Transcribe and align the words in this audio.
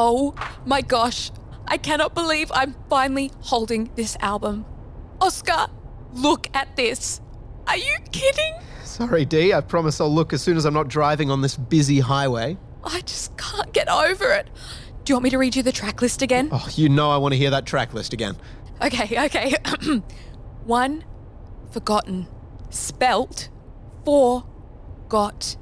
Oh 0.00 0.32
my 0.64 0.80
gosh. 0.80 1.32
I 1.66 1.76
cannot 1.76 2.14
believe 2.14 2.52
I'm 2.54 2.76
finally 2.88 3.32
holding 3.40 3.90
this 3.96 4.16
album. 4.20 4.64
Oscar, 5.20 5.66
look 6.12 6.46
at 6.54 6.76
this. 6.76 7.20
Are 7.66 7.76
you 7.76 7.96
kidding? 8.12 8.54
Sorry, 8.84 9.24
Dee. 9.24 9.52
I 9.52 9.60
promise 9.60 10.00
I'll 10.00 10.14
look 10.14 10.32
as 10.32 10.40
soon 10.40 10.56
as 10.56 10.64
I'm 10.66 10.72
not 10.72 10.86
driving 10.86 11.32
on 11.32 11.42
this 11.42 11.56
busy 11.56 11.98
highway. 11.98 12.56
I 12.84 13.00
just 13.00 13.36
can't 13.36 13.72
get 13.72 13.88
over 13.88 14.30
it. 14.30 14.48
Do 15.02 15.10
you 15.10 15.16
want 15.16 15.24
me 15.24 15.30
to 15.30 15.38
read 15.38 15.56
you 15.56 15.64
the 15.64 15.72
track 15.72 16.00
list 16.00 16.22
again? 16.22 16.48
Oh, 16.52 16.68
you 16.76 16.88
know 16.88 17.10
I 17.10 17.16
want 17.16 17.32
to 17.32 17.36
hear 17.36 17.50
that 17.50 17.66
track 17.66 17.92
list 17.92 18.12
again. 18.12 18.36
Okay, 18.80 19.24
okay. 19.24 19.56
One, 20.64 21.04
forgotten. 21.72 22.28
Spelt. 22.70 23.48
Four, 24.04 24.46
got. 25.08 25.56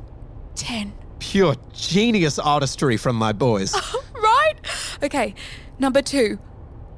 Ten. 0.55 0.93
Pure 1.21 1.57
genius 1.73 2.39
artistry 2.39 2.99
from 2.99 3.17
my 3.17 3.33
boys. 3.33 3.75
right? 4.47 4.99
Okay, 5.03 5.35
number 5.79 6.03
two, 6.03 6.39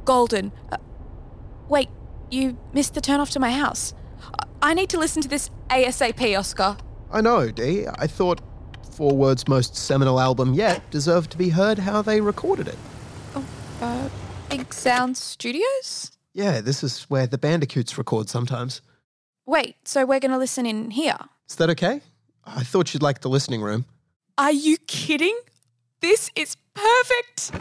golden. 0.05 0.52
Uh, 0.70 0.77
wait, 1.69 1.88
you 2.30 2.59
missed 2.73 2.95
the 2.95 3.01
turn 3.01 3.21
off 3.21 3.30
to 3.30 3.41
my 3.41 3.51
house. 3.51 3.95
I- 4.62 4.74
need 4.74 4.91
to 4.91 4.98
listen 4.98 5.23
to 5.23 5.29
this 5.29 5.51
ASAP, 5.71 6.38
Oscar. 6.38 6.77
I 7.11 7.21
know, 7.21 7.51
Dee. 7.51 7.87
I 7.87 8.07
thought 8.07 8.41
Four 8.93 9.16
Words' 9.16 9.48
most 9.48 9.77
seminal 9.77 10.21
album 10.21 10.55
yet 10.55 10.91
deserved 10.91 11.30
to 11.33 11.38
be 11.38 11.48
heard 11.51 11.79
how 11.79 12.02
they 12.02 12.21
recorded 12.21 12.69
it. 12.69 12.79
Uh, 13.80 14.09
Big 14.51 14.74
Sound 14.74 15.16
Studios? 15.16 16.10
Yeah, 16.35 16.60
this 16.60 16.83
is 16.83 17.05
where 17.05 17.27
the 17.27 17.38
Bandicoots 17.38 17.96
record 17.96 18.29
sometimes. 18.29 18.83
Wait, 19.46 19.77
so 19.85 20.05
we're 20.05 20.21
going 20.21 20.33
to 20.33 20.38
listen 20.38 20.66
in 20.66 20.90
here? 20.90 21.16
Is 21.49 21.57
that 21.57 21.71
okay? 21.71 22.01
I 22.45 22.65
thought 22.65 22.93
you'd 22.93 23.02
like 23.02 23.21
the 23.21 23.30
listening 23.30 23.62
room. 23.62 23.87
Are 24.37 24.52
you 24.52 24.77
kidding? 24.87 25.38
This 26.01 26.30
is 26.37 26.57
perfect. 26.74 27.52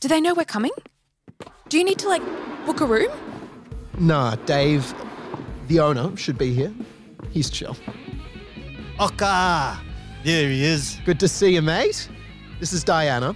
Do 0.00 0.08
they 0.08 0.20
know 0.20 0.34
we're 0.34 0.44
coming? 0.44 0.72
Do 1.70 1.78
you 1.78 1.84
need 1.84 1.98
to, 2.00 2.08
like, 2.08 2.22
book 2.66 2.82
a 2.82 2.86
room? 2.86 3.10
Nah, 3.98 4.36
Dave, 4.44 4.94
the 5.68 5.80
owner, 5.80 6.14
should 6.16 6.36
be 6.36 6.52
here. 6.52 6.74
He's 7.30 7.48
chill. 7.48 7.74
Oka! 8.98 9.80
There 10.24 10.48
he 10.50 10.62
is. 10.62 10.98
Good 11.06 11.18
to 11.20 11.28
see 11.28 11.54
you, 11.54 11.62
mate. 11.62 12.08
This 12.60 12.74
is 12.74 12.84
Diana. 12.84 13.34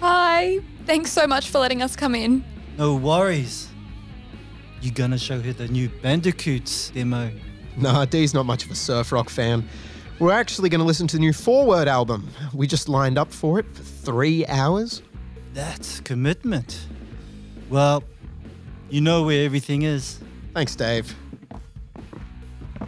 Hi. 0.00 0.58
Thanks 0.84 1.12
so 1.12 1.28
much 1.28 1.48
for 1.48 1.58
letting 1.60 1.80
us 1.80 1.94
come 1.94 2.16
in. 2.16 2.44
No 2.76 2.96
worries. 2.96 3.68
You 4.80 4.90
gonna 4.90 5.18
show 5.18 5.40
her 5.40 5.52
the 5.52 5.68
new 5.68 5.88
Bandicoots 6.02 6.90
demo? 6.90 7.30
Nah, 7.76 8.04
Dee's 8.04 8.34
not 8.34 8.46
much 8.46 8.64
of 8.64 8.70
a 8.70 8.74
surf 8.74 9.12
rock 9.12 9.30
fan. 9.30 9.68
We're 10.20 10.32
actually 10.32 10.68
going 10.68 10.80
to 10.80 10.86
listen 10.86 11.06
to 11.08 11.16
the 11.16 11.20
new 11.20 11.32
Four 11.32 11.64
Word 11.64 11.88
album. 11.88 12.28
We 12.52 12.66
just 12.66 12.90
lined 12.90 13.16
up 13.16 13.32
for 13.32 13.58
it 13.58 13.64
for 13.72 13.82
three 13.82 14.44
hours. 14.46 15.00
That's 15.54 16.00
commitment. 16.00 16.78
Well, 17.70 18.04
you 18.90 19.00
know 19.00 19.22
where 19.22 19.46
everything 19.46 19.80
is. 19.80 20.20
Thanks, 20.52 20.76
Dave. 20.76 21.16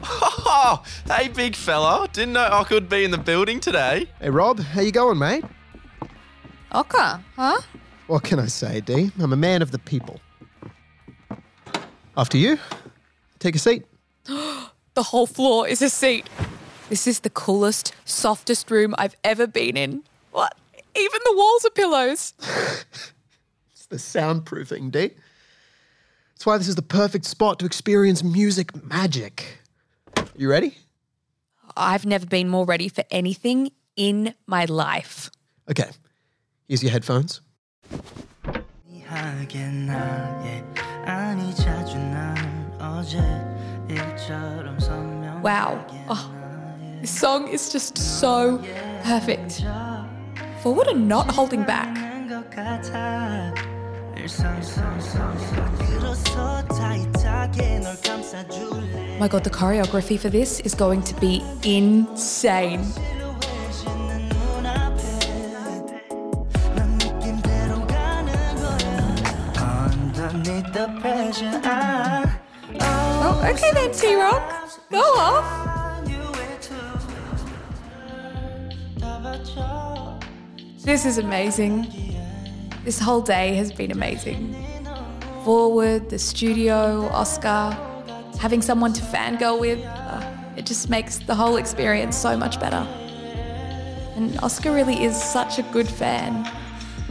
Oh, 0.02 0.82
hey, 1.06 1.28
big 1.28 1.56
fella. 1.56 2.06
Didn't 2.12 2.34
know 2.34 2.46
I 2.52 2.64
could 2.64 2.90
be 2.90 3.02
in 3.02 3.10
the 3.10 3.16
building 3.16 3.60
today. 3.60 4.08
Hey, 4.20 4.28
Rob, 4.28 4.60
how 4.60 4.82
you 4.82 4.92
going, 4.92 5.18
mate? 5.18 5.44
Oka, 6.72 7.24
huh? 7.34 7.62
What 8.08 8.24
can 8.24 8.40
I 8.40 8.46
say, 8.46 8.82
Dee? 8.82 9.10
I'm 9.18 9.32
a 9.32 9.36
man 9.36 9.62
of 9.62 9.70
the 9.70 9.78
people. 9.78 10.20
After 12.14 12.36
you. 12.36 12.58
Take 13.38 13.54
a 13.54 13.58
seat. 13.58 13.86
The 14.94 15.02
whole 15.02 15.26
floor 15.26 15.66
is 15.66 15.80
a 15.80 15.88
seat. 15.88 16.28
This 16.92 17.06
is 17.06 17.20
the 17.20 17.30
coolest, 17.30 17.94
softest 18.04 18.70
room 18.70 18.94
I've 18.98 19.16
ever 19.24 19.46
been 19.46 19.78
in. 19.78 20.02
What? 20.30 20.54
Even 20.94 21.20
the 21.24 21.34
walls 21.34 21.64
are 21.64 21.70
pillows. 21.70 22.34
It's 23.72 23.86
the 23.86 23.96
soundproofing, 23.96 24.90
Dee. 24.90 25.12
That's 26.34 26.44
why 26.44 26.58
this 26.58 26.68
is 26.68 26.74
the 26.74 26.82
perfect 26.82 27.24
spot 27.24 27.58
to 27.60 27.64
experience 27.64 28.22
music 28.22 28.84
magic. 28.84 29.56
You 30.36 30.50
ready? 30.50 30.76
I've 31.78 32.04
never 32.04 32.26
been 32.26 32.50
more 32.50 32.66
ready 32.66 32.90
for 32.90 33.04
anything 33.10 33.70
in 33.96 34.34
my 34.46 34.66
life. 34.66 35.30
Okay. 35.70 35.88
Here's 36.68 36.82
your 36.82 36.92
headphones. 36.92 37.40
Wow. 45.42 45.86
Oh, 46.10 46.41
this 47.02 47.10
song 47.10 47.48
is 47.48 47.72
just 47.72 47.98
so 47.98 48.58
perfect. 49.02 49.64
Forward 50.62 50.86
and 50.86 51.08
not 51.08 51.28
holding 51.32 51.64
back. 51.64 51.92
My 59.18 59.28
god, 59.28 59.42
the 59.42 59.50
choreography 59.50 60.16
for 60.16 60.30
this 60.30 60.60
is 60.60 60.76
going 60.76 61.02
to 61.02 61.14
be 61.20 61.42
insane. 61.64 62.82
Oh, 73.24 73.50
okay 73.50 73.70
then, 73.72 73.92
T 73.92 74.14
Rock. 74.14 74.70
Go 74.88 75.00
off. 75.00 75.71
This 80.84 81.06
is 81.06 81.18
amazing. 81.18 81.86
This 82.84 82.98
whole 82.98 83.20
day 83.20 83.54
has 83.54 83.72
been 83.72 83.92
amazing. 83.92 84.56
Forward, 85.44 86.10
the 86.10 86.18
studio, 86.18 87.06
Oscar, 87.12 87.70
having 88.40 88.60
someone 88.60 88.92
to 88.94 89.00
fangirl 89.00 89.60
with, 89.60 89.78
uh, 89.86 90.36
it 90.56 90.66
just 90.66 90.90
makes 90.90 91.18
the 91.18 91.36
whole 91.36 91.56
experience 91.56 92.16
so 92.16 92.36
much 92.36 92.58
better. 92.58 92.84
And 94.16 94.36
Oscar 94.40 94.72
really 94.72 95.04
is 95.04 95.16
such 95.16 95.60
a 95.60 95.62
good 95.72 95.88
fan. 95.88 96.44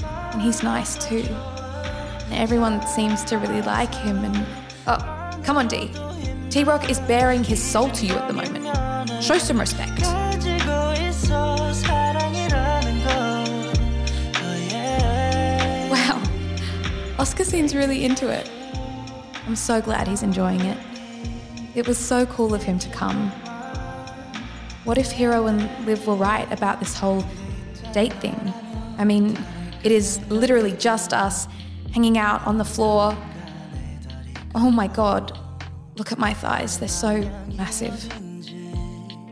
And 0.04 0.42
he's 0.42 0.64
nice 0.64 0.98
too. 1.08 1.24
And 1.24 2.34
everyone 2.34 2.86
seems 2.86 3.24
to 3.26 3.38
really 3.38 3.62
like 3.62 3.96
him. 3.96 4.18
And 4.26 4.46
oh, 4.88 5.42
come 5.46 5.56
on, 5.56 5.70
D. 5.70 5.94
T 6.50 6.66
Rock 6.66 6.90
is 6.90 7.00
bearing 7.00 7.42
his 7.42 7.64
soul 7.64 7.90
to 7.92 8.06
you 8.06 8.16
at 8.16 8.28
the 8.28 8.34
moment. 8.34 9.24
Show 9.24 9.38
some 9.38 9.58
respect. 9.58 10.21
Oscar 17.22 17.44
seems 17.44 17.76
really 17.76 18.04
into 18.04 18.30
it. 18.30 18.50
I'm 19.46 19.56
so 19.56 19.80
glad 19.80 20.08
he's 20.08 20.24
enjoying 20.24 20.60
it. 20.62 20.78
It 21.76 21.88
was 21.88 22.00
so 22.00 22.26
cool 22.26 22.56
of 22.56 22.64
him 22.64 22.80
to 22.80 22.90
come. 22.90 23.30
What 24.86 24.98
if 24.98 25.12
Hero 25.12 25.46
and 25.46 25.86
Liv 25.86 26.08
were 26.08 26.16
right 26.16 26.52
about 26.52 26.80
this 26.80 26.98
whole 26.98 27.24
date 27.94 28.14
thing? 28.14 28.52
I 28.98 29.04
mean, 29.04 29.38
it 29.84 29.92
is 29.92 30.20
literally 30.32 30.72
just 30.72 31.14
us 31.14 31.48
hanging 31.94 32.18
out 32.18 32.44
on 32.48 32.58
the 32.58 32.66
floor. 32.66 33.16
Oh 34.56 34.72
my 34.72 34.88
god, 34.88 35.38
look 35.98 36.12
at 36.12 36.18
my 36.18 36.34
thighs, 36.34 36.80
they're 36.80 36.88
so 36.88 37.22
massive. 37.54 38.04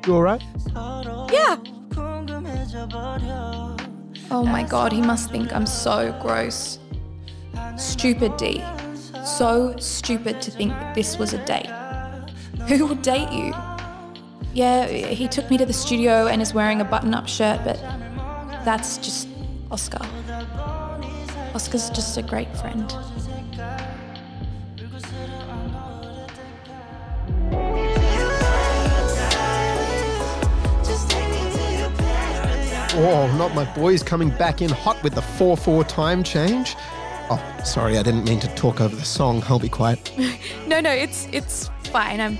You 0.05 0.13
alright? 0.13 0.43
Yeah. 1.33 1.57
Oh 4.29 4.45
my 4.45 4.61
god, 4.61 4.91
he 4.91 5.01
must 5.01 5.31
think 5.31 5.51
I'm 5.51 5.65
so 5.65 6.15
gross. 6.21 6.77
Stupid 7.79 8.35
D. 8.35 8.61
So 9.23 9.73
stupid 9.77 10.41
to 10.41 10.51
think 10.51 10.73
this 10.95 11.17
was 11.17 11.33
a 11.33 11.43
date. 11.45 11.69
Who 12.67 12.87
would 12.87 13.01
date 13.01 13.31
you? 13.31 13.53
Yeah, 14.53 14.85
he 14.87 15.29
took 15.29 15.49
me 15.49 15.57
to 15.57 15.65
the 15.65 15.71
studio 15.71 16.27
and 16.27 16.41
is 16.41 16.53
wearing 16.53 16.81
a 16.81 16.83
button 16.83 17.13
up 17.13 17.29
shirt, 17.29 17.61
but 17.63 17.77
that's 18.65 18.97
just 18.97 19.29
Oscar. 19.71 20.05
Oscar's 21.55 21.89
just 21.91 22.17
a 22.17 22.21
great 22.21 22.53
friend. 22.57 22.91
Oh, 33.01 33.33
not 33.37 33.55
my 33.55 33.63
boys 33.73 34.03
coming 34.03 34.31
back 34.31 34.61
in 34.61 34.69
hot 34.69 35.01
with 35.01 35.15
the 35.15 35.21
4 35.21 35.55
4 35.55 35.85
time 35.85 36.23
change. 36.23 36.75
Oh, 37.31 37.61
sorry, 37.63 37.97
I 37.97 38.03
didn't 38.03 38.23
mean 38.25 38.39
to 38.39 38.47
talk 38.55 38.81
over 38.81 38.95
the 38.95 39.05
song. 39.05 39.43
I'll 39.47 39.59
be 39.59 39.69
quiet. 39.69 40.11
No, 40.67 40.79
no, 40.79 40.91
it's 40.91 41.27
it's 41.31 41.69
fine. 41.85 42.21
I'm 42.21 42.37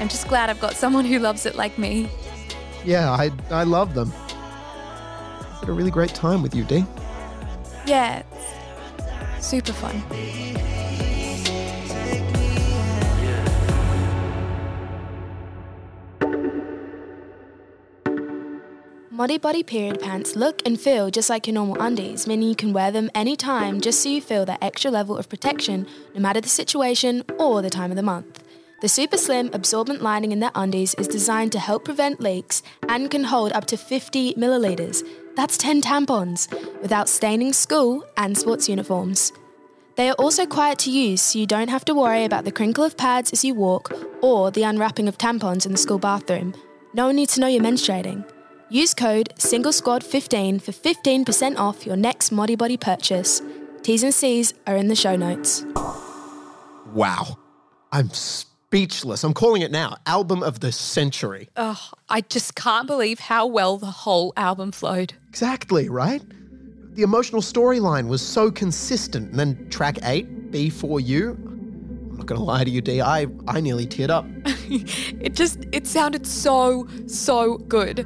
I'm 0.00 0.08
just 0.08 0.28
glad 0.28 0.48
I've 0.48 0.60
got 0.60 0.74
someone 0.74 1.04
who 1.04 1.18
loves 1.18 1.44
it 1.44 1.56
like 1.56 1.76
me. 1.78 2.08
Yeah, 2.84 3.10
I, 3.10 3.30
I 3.50 3.64
love 3.64 3.92
them. 3.94 4.12
I 4.16 5.58
had 5.60 5.68
a 5.68 5.72
really 5.72 5.90
great 5.90 6.14
time 6.14 6.42
with 6.42 6.54
you, 6.54 6.64
Dee. 6.64 6.84
Yeah, 7.86 8.22
it's 9.36 9.46
super 9.46 9.72
fun. 9.72 10.02
Modibodi 19.16 19.64
period 19.64 19.98
pants 19.98 20.36
look 20.36 20.60
and 20.66 20.78
feel 20.78 21.10
just 21.10 21.30
like 21.30 21.46
your 21.46 21.54
normal 21.54 21.80
undies, 21.80 22.26
meaning 22.26 22.50
you 22.50 22.54
can 22.54 22.74
wear 22.74 22.90
them 22.90 23.10
anytime 23.14 23.80
just 23.80 24.02
so 24.02 24.10
you 24.10 24.20
feel 24.20 24.44
that 24.44 24.62
extra 24.62 24.90
level 24.90 25.16
of 25.16 25.26
protection 25.26 25.86
no 26.14 26.20
matter 26.20 26.38
the 26.38 26.50
situation 26.50 27.24
or 27.38 27.62
the 27.62 27.70
time 27.70 27.90
of 27.90 27.96
the 27.96 28.02
month. 28.02 28.44
The 28.82 28.90
super 28.90 29.16
slim 29.16 29.48
absorbent 29.54 30.02
lining 30.02 30.32
in 30.32 30.40
their 30.40 30.50
undies 30.54 30.92
is 30.96 31.08
designed 31.08 31.52
to 31.52 31.58
help 31.58 31.86
prevent 31.86 32.20
leaks 32.20 32.62
and 32.90 33.10
can 33.10 33.24
hold 33.24 33.54
up 33.54 33.64
to 33.68 33.78
50 33.78 34.34
milliliters. 34.34 35.02
That's 35.34 35.56
10 35.56 35.80
tampons 35.80 36.52
without 36.82 37.08
staining 37.08 37.54
school 37.54 38.04
and 38.18 38.36
sports 38.36 38.68
uniforms. 38.68 39.32
They 39.94 40.10
are 40.10 40.16
also 40.18 40.44
quiet 40.44 40.78
to 40.80 40.90
use, 40.90 41.22
so 41.22 41.38
you 41.38 41.46
don't 41.46 41.70
have 41.70 41.86
to 41.86 41.94
worry 41.94 42.26
about 42.26 42.44
the 42.44 42.52
crinkle 42.52 42.84
of 42.84 42.98
pads 42.98 43.32
as 43.32 43.46
you 43.46 43.54
walk 43.54 43.94
or 44.20 44.50
the 44.50 44.64
unwrapping 44.64 45.08
of 45.08 45.16
tampons 45.16 45.64
in 45.64 45.72
the 45.72 45.78
school 45.78 45.98
bathroom. 45.98 46.54
No 46.92 47.06
one 47.06 47.16
needs 47.16 47.32
to 47.36 47.40
know 47.40 47.46
you're 47.46 47.62
menstruating. 47.62 48.30
Use 48.68 48.94
code 48.94 49.30
SINGLESQUAD15 49.36 50.60
for 50.60 50.72
15% 50.72 51.56
off 51.56 51.86
your 51.86 51.96
next 51.96 52.32
Modibodi 52.32 52.80
purchase. 52.80 53.40
T's 53.82 54.02
and 54.02 54.12
C's 54.12 54.54
are 54.66 54.74
in 54.74 54.88
the 54.88 54.96
show 54.96 55.14
notes. 55.14 55.64
Wow. 56.92 57.38
I'm 57.92 58.10
speechless. 58.10 59.22
I'm 59.22 59.34
calling 59.34 59.62
it 59.62 59.70
now 59.70 59.98
album 60.04 60.42
of 60.42 60.58
the 60.58 60.72
century. 60.72 61.48
Oh, 61.56 61.90
I 62.08 62.22
just 62.22 62.56
can't 62.56 62.88
believe 62.88 63.20
how 63.20 63.46
well 63.46 63.78
the 63.78 63.86
whole 63.86 64.32
album 64.36 64.72
flowed. 64.72 65.14
Exactly, 65.28 65.88
right? 65.88 66.22
The 66.96 67.02
emotional 67.02 67.42
storyline 67.42 68.08
was 68.08 68.20
so 68.20 68.50
consistent. 68.50 69.30
And 69.30 69.38
then 69.38 69.68
track 69.70 69.98
eight, 70.02 70.50
B4U. 70.50 71.36
I'm 71.36 72.16
not 72.16 72.26
going 72.26 72.40
to 72.40 72.44
lie 72.44 72.64
to 72.64 72.70
you, 72.70 72.80
D. 72.80 73.00
I, 73.00 73.28
I 73.46 73.60
nearly 73.60 73.86
teared 73.86 74.10
up. 74.10 74.26
It 74.68 75.34
just 75.34 75.64
it 75.70 75.86
sounded 75.86 76.26
so 76.26 76.88
so 77.06 77.58
good. 77.58 78.04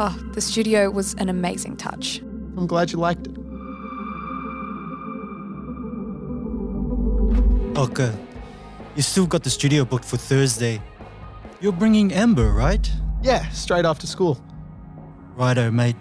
Oh, 0.00 0.16
the 0.32 0.40
studio 0.40 0.90
was 0.90 1.14
an 1.14 1.28
amazing 1.28 1.76
touch. 1.76 2.20
I'm 2.56 2.68
glad 2.68 2.92
you 2.92 2.98
liked 2.98 3.26
it. 3.26 3.36
Okay. 7.76 8.12
You 8.94 9.02
still 9.02 9.26
got 9.26 9.42
the 9.42 9.50
studio 9.50 9.84
booked 9.84 10.04
for 10.04 10.16
Thursday. 10.16 10.80
You're 11.60 11.72
bringing 11.72 12.12
Amber, 12.12 12.52
right? 12.52 12.88
Yeah, 13.22 13.48
straight 13.48 13.84
after 13.84 14.06
school. 14.06 14.40
Righto, 15.34 15.70
mate. 15.72 15.96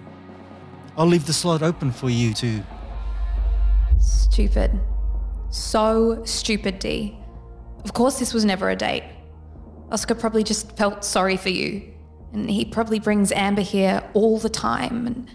I'll 0.96 1.08
leave 1.08 1.26
the 1.26 1.34
slot 1.34 1.64
open 1.64 1.92
for 1.92 2.12
you 2.12 2.36
too. 2.36 2.64
Stupid. 4.00 4.80
So 5.50 6.24
stupid, 6.24 6.78
D. 6.78 7.18
Of 7.84 7.94
course, 7.94 8.20
this 8.20 8.32
was 8.32 8.46
never 8.46 8.70
a 8.70 8.76
date. 8.76 9.04
Oscar 9.92 10.14
probably 10.14 10.44
just 10.44 10.78
felt 10.78 11.04
sorry 11.04 11.38
for 11.38 11.50
you. 11.50 11.94
And 12.34 12.50
he 12.50 12.66
probably 12.66 13.00
brings 13.00 13.32
Amber 13.32 13.62
here 13.62 14.04
all 14.14 14.38
the 14.38 14.50
time. 14.50 15.08
And 15.08 15.30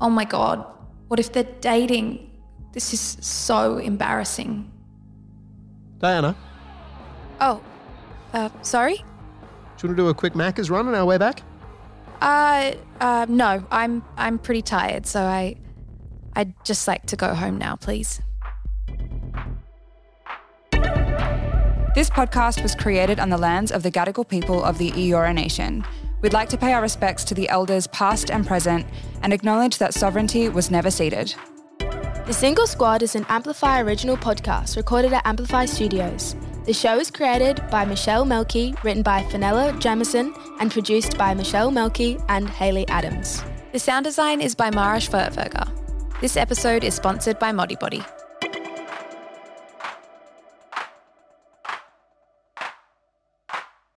oh 0.00 0.10
my 0.10 0.24
God, 0.24 0.64
what 1.08 1.20
if 1.20 1.32
they're 1.32 1.44
dating? 1.60 2.30
This 2.72 2.92
is 2.92 3.00
so 3.20 3.78
embarrassing. 3.78 4.70
Diana, 5.98 6.36
Oh, 7.40 7.62
uh, 8.32 8.48
sorry? 8.62 8.96
do 8.96 9.02
you 9.82 9.88
want 9.88 9.96
to 9.98 10.02
do 10.04 10.08
a 10.08 10.14
quick 10.14 10.32
Macca's 10.34 10.70
run 10.70 10.88
on 10.88 10.94
our 10.94 11.04
way 11.04 11.18
back? 11.18 11.42
Uh, 12.22 12.72
uh, 13.00 13.26
no, 13.28 13.64
I'm 13.70 14.02
I'm 14.16 14.38
pretty 14.38 14.62
tired, 14.62 15.04
so 15.06 15.20
I, 15.22 15.56
I'd 16.34 16.54
just 16.64 16.88
like 16.88 17.04
to 17.06 17.16
go 17.16 17.34
home 17.34 17.58
now, 17.58 17.76
please. 17.76 18.20
This 21.94 22.10
podcast 22.10 22.62
was 22.62 22.74
created 22.74 23.18
on 23.20 23.30
the 23.30 23.38
lands 23.38 23.72
of 23.72 23.82
the 23.82 23.90
Gadigal 23.90 24.28
people 24.28 24.62
of 24.62 24.76
the 24.78 24.90
Eora 24.92 25.34
Nation. 25.34 25.84
We'd 26.22 26.32
like 26.32 26.48
to 26.48 26.56
pay 26.56 26.72
our 26.72 26.82
respects 26.82 27.24
to 27.24 27.34
the 27.34 27.48
elders 27.48 27.86
past 27.88 28.30
and 28.30 28.46
present 28.46 28.86
and 29.22 29.32
acknowledge 29.32 29.78
that 29.78 29.94
sovereignty 29.94 30.48
was 30.48 30.70
never 30.70 30.90
ceded. 30.90 31.34
The 31.78 32.32
Single 32.32 32.66
Squad 32.66 33.02
is 33.02 33.14
an 33.14 33.26
Amplify 33.28 33.80
original 33.80 34.16
podcast 34.16 34.76
recorded 34.76 35.12
at 35.12 35.26
Amplify 35.26 35.66
Studios. 35.66 36.34
The 36.64 36.72
show 36.72 36.98
is 36.98 37.10
created 37.10 37.62
by 37.70 37.84
Michelle 37.84 38.24
Melky, 38.24 38.74
written 38.82 39.02
by 39.02 39.22
Fenella 39.24 39.72
Jamieson, 39.78 40.34
and 40.58 40.72
produced 40.72 41.16
by 41.16 41.34
Michelle 41.34 41.70
Melky 41.70 42.18
and 42.28 42.50
Hayley 42.50 42.88
Adams. 42.88 43.44
The 43.72 43.78
sound 43.78 44.04
design 44.04 44.40
is 44.40 44.56
by 44.56 44.70
Mara 44.70 44.98
Schwerdtfeger. 44.98 45.70
This 46.20 46.36
episode 46.36 46.82
is 46.82 46.94
sponsored 46.94 47.38
by 47.38 47.52
Modibodi. 47.52 48.04